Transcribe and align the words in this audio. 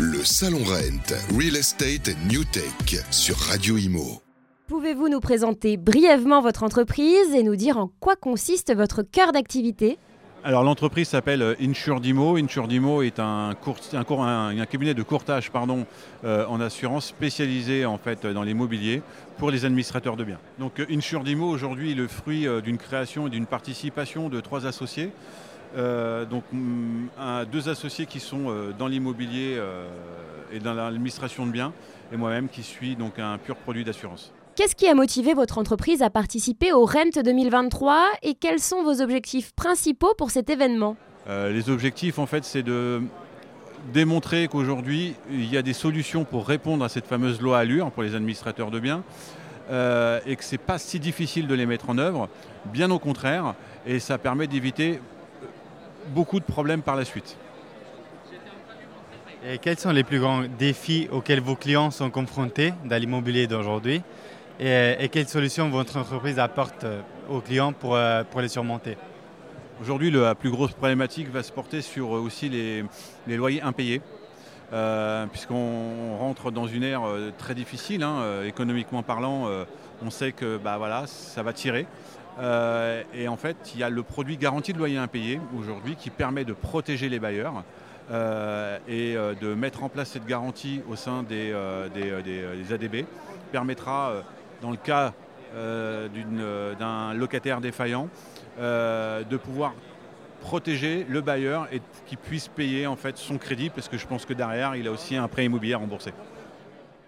Le 0.00 0.22
Salon 0.24 0.58
Rent, 0.58 1.12
Real 1.36 1.56
Estate 1.56 2.10
New 2.30 2.44
Tech 2.44 3.02
sur 3.10 3.36
Radio 3.36 3.76
Imo. 3.76 4.22
Pouvez-vous 4.68 5.08
nous 5.08 5.18
présenter 5.18 5.76
brièvement 5.76 6.40
votre 6.40 6.62
entreprise 6.62 7.34
et 7.34 7.42
nous 7.42 7.56
dire 7.56 7.78
en 7.78 7.90
quoi 7.98 8.14
consiste 8.14 8.72
votre 8.72 9.02
cœur 9.02 9.32
d'activité? 9.32 9.98
Alors 10.44 10.62
l'entreprise 10.62 11.08
s'appelle 11.08 11.42
euh, 11.42 11.54
Insurdimo. 11.60 12.36
Insurdimo 12.36 13.02
est 13.02 13.18
un, 13.18 13.56
un, 13.56 14.66
cabinet 14.66 14.94
de 14.94 15.02
courtage 15.02 15.50
pardon, 15.50 15.84
euh, 16.22 16.46
en 16.46 16.60
assurance 16.60 17.06
spécialisé 17.06 17.84
en 17.84 17.98
fait 17.98 18.24
dans 18.24 18.44
l'immobilier 18.44 19.02
pour 19.36 19.50
les 19.50 19.64
administrateurs 19.64 20.16
de 20.16 20.22
biens. 20.22 20.38
Donc 20.60 20.78
euh, 20.78 20.86
Insurdimo 20.92 21.50
aujourd'hui 21.50 21.90
est 21.90 21.96
le 21.96 22.06
fruit 22.06 22.46
d'une 22.62 22.78
création 22.78 23.26
et 23.26 23.30
d'une 23.30 23.46
participation 23.46 24.28
de 24.28 24.40
trois 24.40 24.64
associés. 24.64 25.10
Donc 25.76 26.44
mm, 26.52 27.08
deux 27.50 27.68
associés 27.68 28.06
qui 28.06 28.20
sont 28.20 28.72
dans 28.78 28.86
l'immobilier 28.86 29.60
et 30.52 30.58
dans 30.58 30.74
l'administration 30.74 31.46
de 31.46 31.52
biens 31.52 31.72
et 32.12 32.16
moi-même 32.16 32.48
qui 32.48 32.62
suis 32.62 32.96
donc 32.96 33.18
un 33.18 33.38
pur 33.38 33.56
produit 33.56 33.84
d'assurance. 33.84 34.32
Qu'est-ce 34.58 34.74
qui 34.74 34.88
a 34.88 34.94
motivé 34.94 35.34
votre 35.34 35.58
entreprise 35.58 36.02
à 36.02 36.10
participer 36.10 36.72
au 36.72 36.84
RENT 36.84 37.22
2023 37.22 38.08
et 38.24 38.34
quels 38.34 38.58
sont 38.58 38.82
vos 38.82 39.00
objectifs 39.00 39.52
principaux 39.54 40.14
pour 40.18 40.32
cet 40.32 40.50
événement? 40.50 40.96
Euh, 41.28 41.52
Les 41.52 41.70
objectifs, 41.70 42.18
en 42.18 42.26
fait, 42.26 42.44
c'est 42.44 42.64
de 42.64 43.02
démontrer 43.92 44.48
qu'aujourd'hui, 44.48 45.14
il 45.30 45.48
y 45.48 45.56
a 45.56 45.62
des 45.62 45.72
solutions 45.72 46.24
pour 46.24 46.44
répondre 46.44 46.84
à 46.84 46.88
cette 46.88 47.06
fameuse 47.06 47.40
loi 47.40 47.58
Allure 47.58 47.92
pour 47.92 48.02
les 48.02 48.16
administrateurs 48.16 48.72
de 48.72 48.80
biens 48.80 49.04
euh, 49.70 50.18
et 50.26 50.34
que 50.34 50.42
ce 50.42 50.52
n'est 50.52 50.58
pas 50.58 50.78
si 50.78 50.98
difficile 50.98 51.46
de 51.46 51.54
les 51.54 51.64
mettre 51.66 51.88
en 51.88 51.96
œuvre, 51.96 52.28
bien 52.72 52.90
au 52.90 52.98
contraire, 52.98 53.54
et 53.86 54.00
ça 54.00 54.18
permet 54.18 54.48
d'éviter 54.48 54.98
beaucoup 56.08 56.40
de 56.40 56.44
problèmes 56.44 56.82
par 56.82 56.96
la 56.96 57.04
suite. 57.04 57.36
Et 59.46 59.58
quels 59.58 59.78
sont 59.78 59.92
les 59.92 60.02
plus 60.02 60.18
grands 60.18 60.42
défis 60.58 61.08
auxquels 61.12 61.40
vos 61.40 61.54
clients 61.54 61.90
sont 61.90 62.10
confrontés 62.10 62.74
dans 62.84 63.00
l'immobilier 63.00 63.46
d'aujourd'hui 63.46 64.02
et, 64.60 65.08
quelles 65.12 65.28
solutions 65.28 65.68
votre 65.68 65.96
entreprise 65.96 66.40
apporte 66.40 66.82
euh, 66.82 67.00
aux 67.30 67.40
clients 67.40 67.72
pour, 67.72 67.94
euh, 67.94 68.24
pour 68.24 68.40
les 68.40 68.48
surmonter 68.48 68.96
Aujourd'hui, 69.80 70.10
la 70.10 70.34
plus 70.34 70.50
grosse 70.50 70.72
problématique 70.72 71.30
va 71.30 71.44
se 71.44 71.52
porter 71.52 71.80
sur 71.80 72.16
euh, 72.16 72.20
aussi 72.20 72.48
les, 72.48 73.36
loyers 73.36 73.62
impayés. 73.62 74.02
puisqu'on 75.30 76.16
rentre 76.18 76.50
dans 76.50 76.66
une 76.66 76.82
ère 76.82 77.02
très 77.38 77.54
difficile, 77.54 78.02
hein, 78.02 78.42
économiquement 78.44 79.02
parlant, 79.02 79.48
on 80.02 80.10
sait 80.10 80.32
que 80.32 80.58
bah, 80.58 80.76
voilà, 80.76 81.06
ça 81.06 81.42
va 81.42 81.54
tirer. 81.54 81.86
Et 82.40 83.28
en 83.28 83.36
fait, 83.36 83.56
il 83.74 83.80
y 83.80 83.82
a 83.82 83.90
le 83.90 84.02
produit 84.02 84.36
garantie 84.36 84.72
de 84.72 84.78
loyer 84.78 84.98
impayé 84.98 85.40
aujourd'hui 85.58 85.96
qui 85.96 86.10
permet 86.10 86.44
de 86.44 86.52
protéger 86.52 87.08
les 87.08 87.18
bailleurs 87.18 87.64
et 88.10 89.14
de 89.14 89.54
mettre 89.54 89.82
en 89.82 89.88
place 89.88 90.10
cette 90.10 90.26
garantie 90.26 90.80
au 90.88 90.96
sein 90.96 91.24
des, 91.24 91.52
ADB 92.72 93.06
permettra 93.50 94.22
dans 94.62 94.70
le 94.70 94.76
cas 94.76 95.12
euh, 95.54 96.08
euh, 96.38 96.74
d'un 96.74 97.14
locataire 97.14 97.62
défaillant, 97.62 98.08
euh, 98.60 99.24
de 99.24 99.36
pouvoir 99.38 99.72
protéger 100.42 101.06
le 101.08 101.22
bailleur 101.22 101.68
et 101.72 101.80
qu'il 102.06 102.18
puisse 102.18 102.48
payer 102.48 102.86
en 102.86 102.96
fait 102.96 103.16
son 103.16 103.38
crédit 103.38 103.70
parce 103.70 103.88
que 103.88 103.96
je 103.96 104.06
pense 104.06 104.26
que 104.26 104.34
derrière 104.34 104.76
il 104.76 104.86
a 104.86 104.92
aussi 104.92 105.16
un 105.16 105.26
prêt 105.26 105.46
immobilier 105.46 105.74
remboursé. 105.74 106.12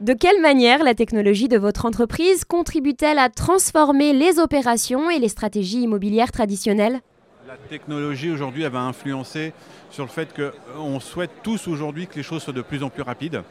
De 0.00 0.14
quelle 0.14 0.40
manière 0.40 0.82
la 0.82 0.94
technologie 0.94 1.46
de 1.46 1.58
votre 1.58 1.84
entreprise 1.84 2.46
contribue-t-elle 2.46 3.18
à 3.18 3.28
transformer 3.28 4.14
les 4.14 4.38
opérations 4.38 5.10
et 5.10 5.18
les 5.18 5.28
stratégies 5.28 5.82
immobilières 5.82 6.32
traditionnelles? 6.32 7.00
La 7.46 7.58
technologie 7.68 8.30
aujourd'hui 8.30 8.62
va 8.62 8.80
influencer 8.80 9.52
sur 9.90 10.04
le 10.04 10.08
fait 10.08 10.30
qu'on 10.34 11.00
souhaite 11.00 11.32
tous 11.42 11.68
aujourd'hui 11.68 12.06
que 12.06 12.14
les 12.14 12.22
choses 12.22 12.42
soient 12.42 12.54
de 12.54 12.62
plus 12.62 12.82
en 12.82 12.88
plus 12.88 13.02
rapides. 13.02 13.42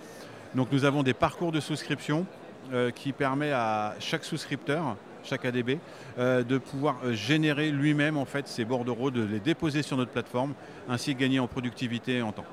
Donc 0.55 0.71
nous 0.71 0.85
avons 0.85 1.03
des 1.03 1.13
parcours 1.13 1.51
de 1.51 1.59
souscription 1.59 2.25
euh, 2.73 2.89
qui 2.89 3.11
permet 3.11 3.51
à 3.51 3.93
chaque 3.99 4.23
souscripteur, 4.23 4.97
chaque 5.23 5.45
ADB, 5.45 5.77
euh, 6.17 6.41
de 6.41 6.57
pouvoir 6.57 6.97
euh, 7.03 7.13
générer 7.13 7.69
lui-même 7.69 8.17
en 8.17 8.25
fait 8.25 8.47
ses 8.47 8.65
bordereaux, 8.65 9.11
de 9.11 9.23
les 9.23 9.39
déposer 9.39 9.83
sur 9.83 9.97
notre 9.97 10.11
plateforme, 10.11 10.55
ainsi 10.89 11.13
gagner 11.13 11.39
en 11.39 11.47
productivité 11.47 12.17
et 12.17 12.21
en 12.23 12.31
temps. 12.31 12.45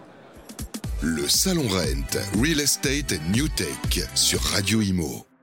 Le 1.02 1.28
Salon 1.28 1.68
Rent, 1.68 2.40
Real 2.40 2.58
Estate 2.60 3.20
New 3.34 3.48
Tech 3.48 4.08
sur 4.14 4.40
Radio 4.40 4.80
Imo. 4.80 5.35